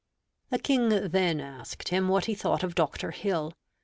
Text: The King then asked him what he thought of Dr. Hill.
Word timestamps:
The 0.49 0.57
King 0.57 0.89
then 0.89 1.39
asked 1.39 1.89
him 1.89 2.07
what 2.07 2.25
he 2.25 2.33
thought 2.33 2.63
of 2.63 2.73
Dr. 2.73 3.11
Hill. 3.11 3.53